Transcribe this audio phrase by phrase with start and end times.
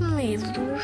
[0.00, 0.82] medos.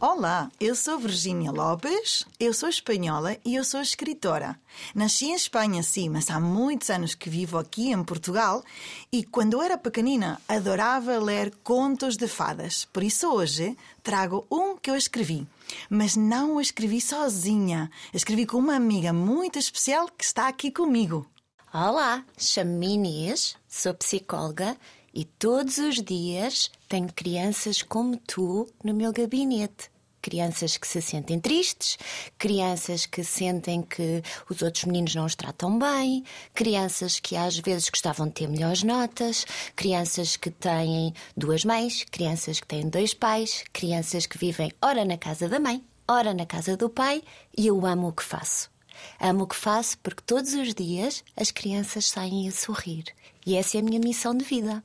[0.00, 4.58] Olá, eu sou Virginia Lopes, eu sou espanhola e eu sou escritora.
[4.94, 8.64] Nasci em Espanha, sim, mas há muitos anos que vivo aqui em Portugal
[9.12, 12.84] e quando eu era pequenina adorava ler contos de fadas.
[12.92, 15.46] Por isso hoje trago um que eu escrevi.
[15.90, 17.90] Mas não o escrevi sozinha.
[18.14, 21.26] Escrevi com uma amiga muito especial que está aqui comigo.
[21.72, 24.74] Olá, chamo-me Inês, sou psicóloga
[25.12, 29.90] e todos os dias tenho crianças como tu no meu gabinete.
[30.22, 31.98] Crianças que se sentem tristes,
[32.38, 37.90] crianças que sentem que os outros meninos não os tratam bem, crianças que às vezes
[37.90, 39.44] gostavam de ter melhores notas,
[39.76, 45.18] crianças que têm duas mães, crianças que têm dois pais, crianças que vivem ora na
[45.18, 47.22] casa da mãe, ora na casa do pai
[47.54, 48.77] e eu amo o que faço.
[49.20, 53.04] Amo o que faço porque todos os dias as crianças saem a sorrir.
[53.44, 54.84] E essa é a minha missão de vida.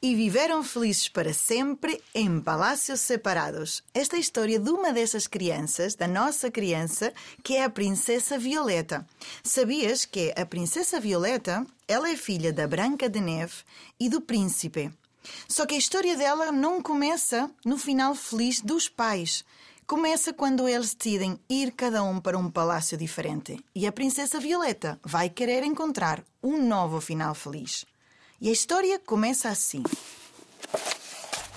[0.00, 3.82] E viveram felizes para sempre em palácios separados.
[3.94, 7.12] Esta é a história de uma dessas crianças, da nossa criança,
[7.42, 9.06] que é a Princesa Violeta.
[9.42, 13.54] Sabias que a Princesa Violeta, ela é filha da Branca de Neve
[13.98, 14.92] e do Príncipe.
[15.48, 19.44] Só que a história dela não começa no final feliz dos pais.
[19.86, 24.98] Começa quando eles decidem ir cada um para um palácio diferente e a Princesa Violeta
[25.04, 27.84] vai querer encontrar um novo final feliz.
[28.40, 29.82] E a história começa assim.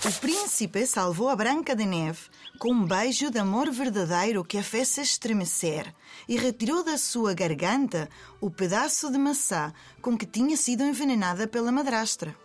[0.04, 2.20] O príncipe salvou a Branca de Neve
[2.58, 5.94] com um beijo de amor verdadeiro que a fez estremecer
[6.28, 8.10] e retirou da sua garganta
[8.42, 12.36] o pedaço de maçã com que tinha sido envenenada pela madrastra.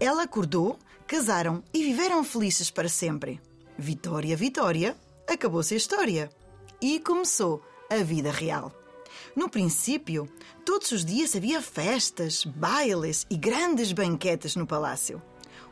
[0.00, 3.40] Ela acordou, casaram e viveram felizes para sempre.
[3.78, 4.96] Vitória, Vitória,
[5.28, 6.30] acabou-se a história.
[6.80, 8.72] E começou a vida real.
[9.36, 10.28] No princípio,
[10.64, 15.22] todos os dias havia festas, bailes e grandes banquetes no palácio.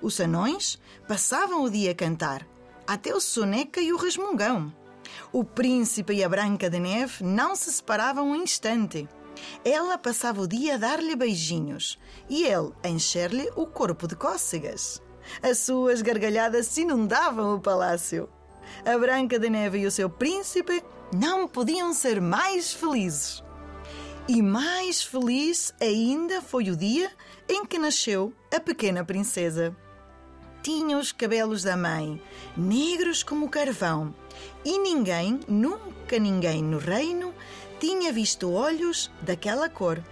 [0.01, 2.47] Os anões passavam o dia a cantar,
[2.87, 4.73] até o soneca e o resmungão.
[5.33, 9.09] O príncipe e a Branca de Neve não se separavam um instante.
[9.65, 15.03] Ela passava o dia a dar-lhe beijinhos e ele a encher-lhe o corpo de cócegas.
[15.43, 18.29] As suas gargalhadas inundavam o palácio.
[18.85, 20.83] A Branca de Neve e o seu príncipe
[21.15, 23.43] não podiam ser mais felizes.
[24.29, 27.11] E mais feliz ainda foi o dia
[27.49, 29.77] em que nasceu a pequena princesa.
[30.63, 32.23] Tinha os cabelos da mãe,
[32.57, 34.15] negros como carvão,
[34.65, 37.35] e ninguém, nunca ninguém no reino,
[37.81, 40.03] tinha visto olhos daquela cor.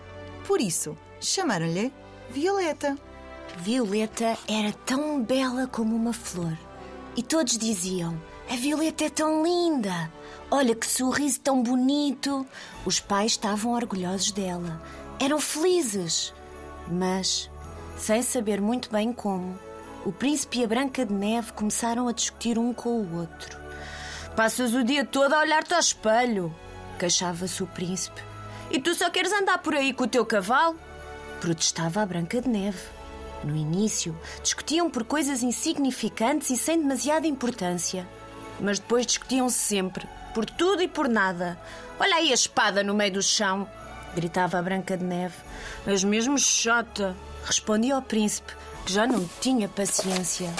[0.46, 1.92] Por isso, chamaram-lhe
[2.30, 2.96] Violeta.
[3.58, 6.56] Violeta era tão bela como uma flor.
[7.16, 8.20] E todos diziam:
[8.50, 10.10] A Violeta é tão linda!
[10.50, 12.46] Olha que sorriso tão bonito!
[12.86, 14.82] Os pais estavam orgulhosos dela.
[15.20, 16.32] Eram felizes.
[16.90, 17.50] Mas,
[17.98, 19.58] sem saber muito bem como,
[20.02, 23.58] o príncipe e a Branca de Neve começaram a discutir um com o outro.
[24.34, 26.54] Passas o dia todo a olhar-te ao espelho,
[26.98, 28.22] queixava-se o príncipe.
[28.70, 30.78] E tu só queres andar por aí com o teu cavalo?
[31.38, 32.80] Protestava a Branca de Neve.
[33.44, 38.08] No início, discutiam por coisas insignificantes e sem demasiada importância.
[38.60, 41.58] Mas depois discutiam-se sempre, por tudo e por nada.
[41.98, 43.68] Olha aí a espada no meio do chão,
[44.14, 45.36] gritava a Branca de Neve.
[45.86, 48.52] És mesmo chata, respondia o príncipe,
[48.84, 50.52] que já não tinha paciência.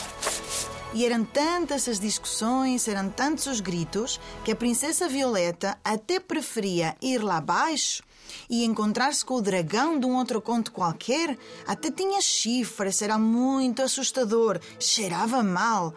[0.94, 6.97] E eram tantas as discussões, eram tantos os gritos, que a princesa Violeta até preferia
[7.03, 8.03] ir lá abaixo
[8.48, 11.36] e encontrar-se com o dragão de um outro conto qualquer.
[11.66, 15.94] Até tinha chifres, era muito assustador, cheirava mal.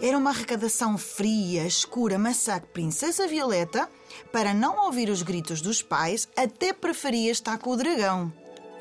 [0.00, 3.88] Era uma arrecadação fria, escura, mas a princesa Violeta,
[4.32, 8.32] para não ouvir os gritos dos pais, até preferia estar com o dragão.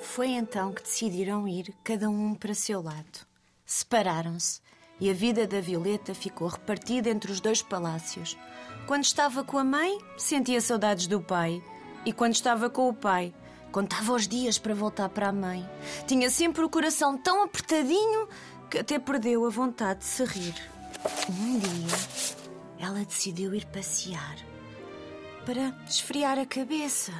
[0.01, 3.25] Foi então que decidiram ir, cada um para seu lado.
[3.65, 4.61] Separaram-se
[5.01, 8.37] e a vida da Violeta ficou repartida entre os dois palácios.
[8.85, 11.61] Quando estava com a mãe, sentia saudades do pai.
[12.05, 13.33] E quando estava com o pai,
[13.71, 15.67] contava os dias para voltar para a mãe.
[16.05, 18.27] Tinha sempre o coração tão apertadinho
[18.69, 20.70] que até perdeu a vontade de se rir.
[21.29, 21.97] Um dia,
[22.79, 24.37] ela decidiu ir passear
[25.45, 27.13] para esfriar a cabeça.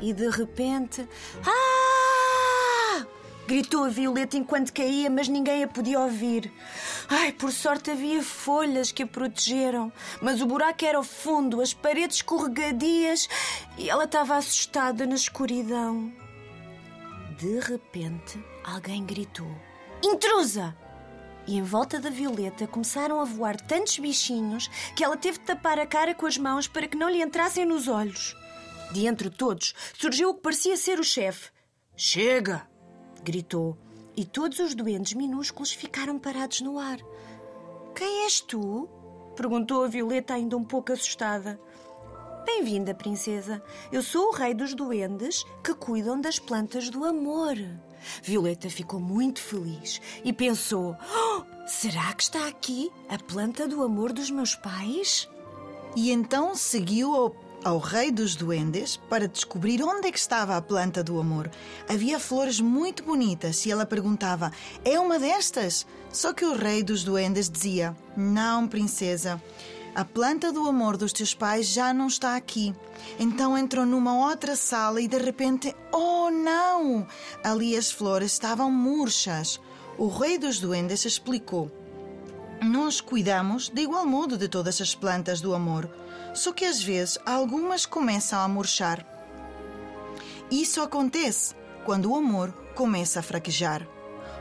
[0.00, 1.08] E de repente.
[1.46, 3.04] Ah!
[3.46, 6.50] Gritou a Violeta enquanto caía, mas ninguém a podia ouvir.
[7.08, 9.92] Ai, por sorte havia folhas que a protegeram,
[10.22, 13.28] mas o buraco era fundo, as paredes escorregadias
[13.76, 16.10] e ela estava assustada na escuridão.
[17.38, 19.50] De repente, alguém gritou:
[20.02, 20.74] Intrusa!
[21.46, 25.78] E em volta da Violeta começaram a voar tantos bichinhos que ela teve de tapar
[25.78, 28.34] a cara com as mãos para que não lhe entrassem nos olhos.
[28.92, 31.50] De entre todos surgiu o que parecia ser o chefe.
[31.96, 32.66] Chega!
[33.22, 33.76] gritou.
[34.16, 36.98] e todos os duendes minúsculos ficaram parados no ar.
[37.94, 38.88] Quem és tu?
[39.36, 41.60] perguntou a Violeta, ainda um pouco assustada.
[42.44, 43.62] Bem-vinda, princesa.
[43.90, 47.56] Eu sou o rei dos duendes que cuidam das plantas do amor.
[48.22, 54.12] Violeta ficou muito feliz e pensou: oh, será que está aqui a planta do amor
[54.12, 55.26] dos meus pais?
[55.96, 60.62] E então seguiu ao, ao rei dos duendes para descobrir onde é que estava a
[60.62, 61.50] planta do amor.
[61.88, 64.52] Havia flores muito bonitas e ela perguntava:
[64.84, 65.86] É uma destas?
[66.12, 69.42] Só que o rei dos duendes dizia: Não, princesa.
[69.94, 72.74] A planta do amor dos teus pais já não está aqui.
[73.16, 77.06] Então entrou numa outra sala e de repente, oh não!
[77.44, 79.60] Ali as flores estavam murchas.
[79.96, 81.70] O rei dos duendes explicou:
[82.60, 85.88] Nós cuidamos de igual modo de todas as plantas do amor,
[86.34, 89.06] só que às vezes algumas começam a murchar.
[90.50, 91.54] Isso acontece
[91.84, 93.86] quando o amor começa a fraquejar.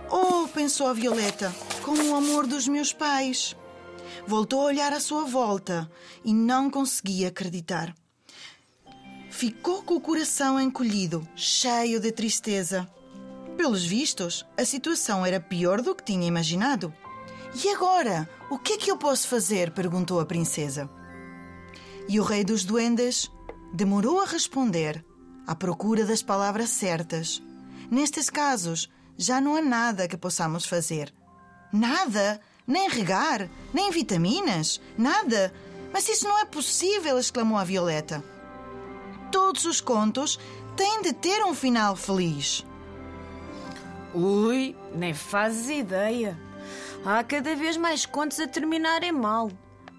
[0.10, 1.54] Oh, pensou a Violeta,
[1.84, 3.56] como o amor dos meus pais.
[4.28, 5.90] Voltou a olhar à sua volta
[6.24, 7.94] e não conseguia acreditar.
[9.30, 12.90] Ficou com o coração encolhido, cheio de tristeza.
[13.58, 16.94] Pelos vistos, a situação era pior do que tinha imaginado.
[17.64, 18.30] E agora?
[18.50, 19.72] O que é que eu posso fazer?
[19.72, 20.90] perguntou a princesa.
[22.08, 23.30] E o rei dos duendes
[23.74, 25.04] demorou a responder,
[25.48, 27.42] à procura das palavras certas.
[27.90, 31.14] Nestes casos, já não há nada que possamos fazer.
[31.72, 32.40] Nada?
[32.66, 35.54] Nem regar, nem vitaminas, nada.
[35.92, 38.24] Mas isso não é possível, exclamou a Violeta.
[39.32, 40.40] Todos os contos
[40.76, 42.66] têm de ter um final feliz.
[44.14, 46.40] Ui, nem fazes ideia.
[47.06, 49.52] Há cada vez mais contos a terminarem mal.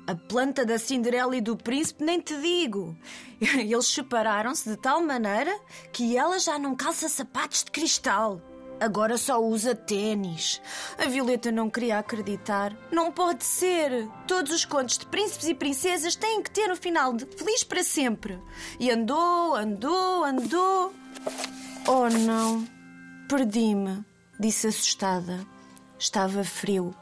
[0.07, 2.97] A planta da Cinderela e do Príncipe nem te digo.
[3.41, 5.59] Eles separaram-se de tal maneira
[5.93, 8.41] que ela já não calça sapatos de cristal.
[8.81, 10.61] Agora só usa tênis.
[10.99, 12.77] A Violeta não queria acreditar.
[12.91, 14.09] Não pode ser.
[14.27, 17.83] Todos os contos de príncipes e princesas têm que ter um final de feliz para
[17.83, 18.39] sempre.
[18.79, 20.93] E andou, andou, andou.
[21.87, 22.67] Oh não,
[23.29, 24.05] perdi-me,
[24.39, 25.47] disse assustada.
[25.99, 26.95] Estava frio.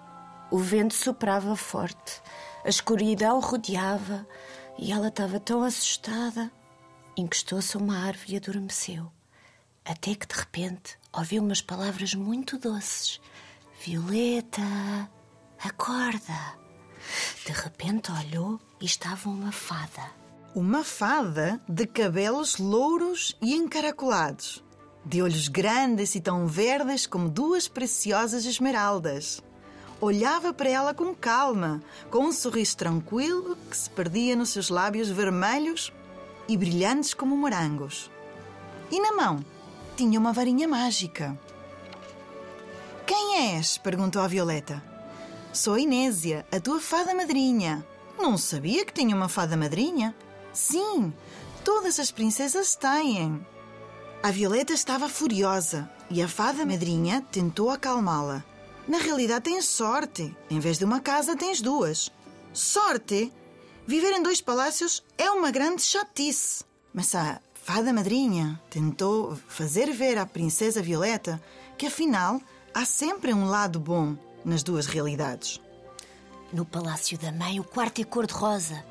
[0.50, 2.20] O vento soprava forte.
[2.64, 4.26] A escuridão rodeava
[4.78, 6.52] e ela estava tão assustada.
[7.16, 9.10] Encostou-se a uma árvore e adormeceu.
[9.84, 13.20] Até que de repente ouviu umas palavras muito doces:
[13.85, 15.11] Violeta,
[15.62, 16.59] acorda.
[17.44, 20.11] De repente olhou e estava uma fada.
[20.55, 24.62] Uma fada de cabelos louros e encaracolados,
[25.05, 29.43] de olhos grandes e tão verdes como duas preciosas esmeraldas.
[30.00, 35.08] Olhava para ela com calma, com um sorriso tranquilo que se perdia nos seus lábios
[35.08, 35.93] vermelhos
[36.49, 38.11] e brilhantes como morangos.
[38.91, 39.44] E na mão
[39.97, 41.39] tinha uma varinha mágica.
[43.06, 43.79] Quem és?
[43.79, 44.83] perguntou a Violeta.
[45.53, 47.87] Sou Inésia, a tua fada madrinha.
[48.19, 50.15] Não sabia que tinha uma fada madrinha?
[50.53, 51.12] Sim,
[51.65, 53.44] todas as princesas têm.
[54.23, 58.44] A Violeta estava furiosa e a fada madrinha tentou acalmá-la.
[58.87, 60.35] Na realidade, tens sorte.
[60.50, 62.11] Em vez de uma casa, tens duas.
[62.53, 63.33] Sorte?
[63.87, 66.65] Viver em dois palácios é uma grande chatice.
[66.93, 71.41] Mas a Fada Madrinha tentou fazer ver à Princesa Violeta
[71.79, 72.41] que, afinal,
[72.75, 75.60] há sempre um lado bom nas duas realidades.
[76.53, 78.84] No Palácio da Mãe, o quarto é cor-de-rosa.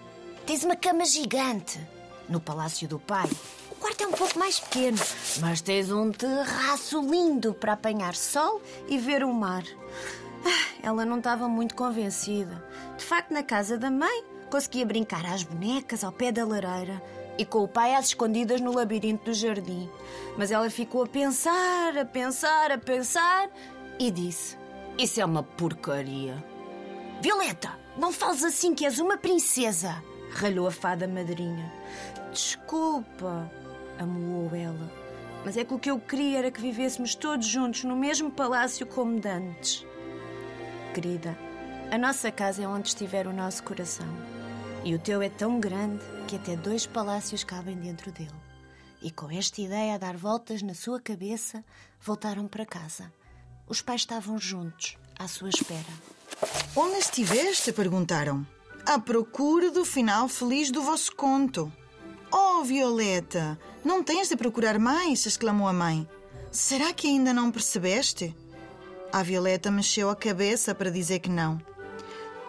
[0.45, 1.85] Tens uma cama gigante.
[2.29, 3.29] No Palácio do Pai,
[3.69, 4.97] o quarto é um pouco mais pequeno,
[5.41, 9.65] mas tens um terraço lindo para apanhar sol e ver o mar.
[10.45, 12.63] Ah, ela não estava muito convencida.
[12.97, 17.03] De facto, na casa da mãe, conseguia brincar às bonecas ao pé da lareira
[17.41, 19.89] e com o pai às escondidas no labirinto do jardim.
[20.37, 23.49] Mas ela ficou a pensar, a pensar, a pensar
[23.97, 24.55] e disse:
[24.95, 26.43] Isso é uma porcaria.
[27.19, 31.73] Violeta, não fales assim que és uma princesa, ralhou a fada madrinha.
[32.31, 33.51] Desculpa,
[33.97, 34.91] amoou ela.
[35.43, 38.85] Mas é que o que eu queria era que vivêssemos todos juntos no mesmo palácio
[38.85, 39.83] como dantes.
[40.93, 41.35] Querida,
[41.89, 44.40] a nossa casa é onde estiver o nosso coração.
[44.83, 48.33] E o teu é tão grande que até dois palácios cabem dentro dele.
[49.01, 51.63] E com esta ideia a dar voltas na sua cabeça,
[51.99, 53.11] voltaram para casa.
[53.67, 55.93] Os pais estavam juntos, à sua espera.
[56.75, 57.71] Onde estiveste?
[57.71, 58.45] perguntaram.
[58.85, 61.71] À procura do final feliz do vosso conto.
[62.31, 65.25] Oh, Violeta, não tens de procurar mais?
[65.25, 66.07] exclamou a mãe.
[66.51, 68.35] Será que ainda não percebeste?
[69.13, 71.61] A Violeta mexeu a cabeça para dizer que não.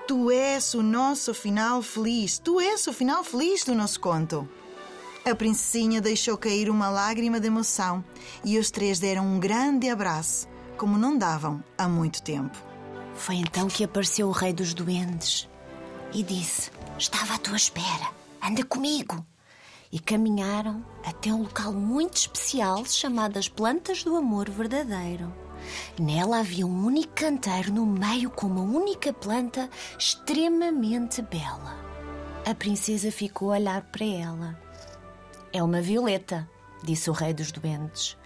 [0.06, 2.38] Tu és o nosso final feliz.
[2.38, 4.49] Tu és o final feliz do nosso conto.
[5.25, 8.04] A princesinha deixou cair uma lágrima de emoção
[8.44, 12.59] e os três deram um grande abraço, como não davam há muito tempo.
[13.14, 15.49] Foi então que apareceu o rei dos duendes
[16.12, 18.11] e disse: Estava à tua espera,
[18.42, 19.25] anda comigo.
[19.92, 25.32] E caminharam até um local muito especial chamado as Plantas do Amor Verdadeiro.
[25.99, 31.76] Nela havia um único canteiro no meio com uma única planta extremamente bela.
[32.45, 34.59] A princesa ficou a olhar para ela.
[35.52, 36.49] É uma violeta,
[36.83, 38.16] disse o rei dos duendes.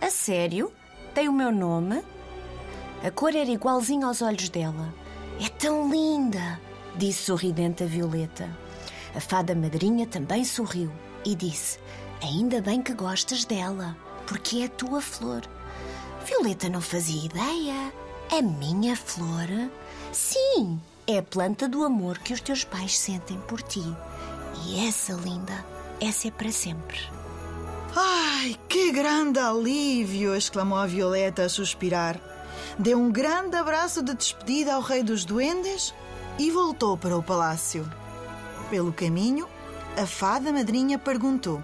[0.00, 0.72] A sério?
[1.14, 2.02] Tem o meu nome?
[3.04, 4.92] A cor era igualzinha aos olhos dela.
[5.40, 6.60] É tão linda,
[6.96, 8.48] disse sorridente a Violeta.
[9.14, 10.92] A fada madrinha também sorriu
[11.24, 11.78] e disse:
[12.22, 15.42] Ainda bem que gostas dela, porque é a tua flor.
[16.24, 17.92] Violeta não fazia ideia.
[18.30, 19.48] A minha flor?
[20.12, 23.84] Sim, é a planta do amor que os teus pais sentem por ti.
[24.66, 25.64] E essa linda,
[26.00, 26.98] essa é para sempre.
[27.96, 30.36] Ai, que grande alívio!
[30.36, 32.20] exclamou a Violeta a suspirar.
[32.78, 35.94] Deu um grande abraço de despedida ao rei dos duendes
[36.38, 37.90] e voltou para o palácio.
[38.70, 39.48] Pelo caminho,
[39.96, 41.62] a fada madrinha perguntou: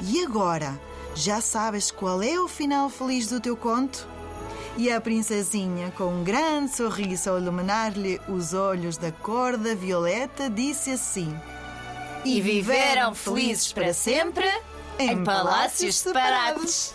[0.00, 0.80] E agora?
[1.14, 4.06] Já sabes qual é o final feliz do teu conto?
[4.76, 10.48] E a princesinha, com um grande sorriso ao iluminar-lhe os olhos da cor da violeta,
[10.48, 11.34] disse assim:
[12.24, 14.46] E viveram felizes para sempre
[14.98, 16.94] em palácios separados.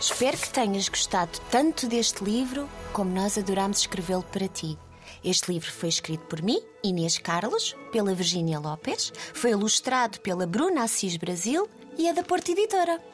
[0.00, 4.78] Espero que tenhas gostado tanto deste livro como nós adorámos escrevê-lo para ti.
[5.22, 10.84] Este livro foi escrito por mim, Inês Carlos, pela Virgínia Lopes, foi ilustrado pela Bruna
[10.84, 11.68] Assis Brasil
[11.98, 13.07] e é da Porta Editora.